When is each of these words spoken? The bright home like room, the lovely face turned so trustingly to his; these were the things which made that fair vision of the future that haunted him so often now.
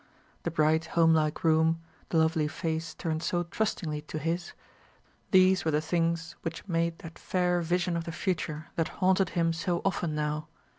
The 0.41 0.49
bright 0.49 0.85
home 0.97 1.13
like 1.13 1.43
room, 1.43 1.79
the 2.09 2.17
lovely 2.17 2.47
face 2.47 2.95
turned 2.95 3.21
so 3.21 3.43
trustingly 3.43 4.01
to 4.07 4.17
his; 4.17 4.53
these 5.29 5.63
were 5.63 5.69
the 5.69 5.79
things 5.79 6.35
which 6.41 6.67
made 6.67 6.97
that 7.03 7.19
fair 7.19 7.61
vision 7.61 7.95
of 7.95 8.05
the 8.05 8.11
future 8.11 8.69
that 8.77 8.87
haunted 8.97 9.29
him 9.37 9.53
so 9.53 9.79
often 9.85 10.15
now. 10.15 10.47